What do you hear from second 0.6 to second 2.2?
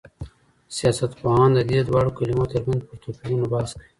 سياستپوهان د دې دواړو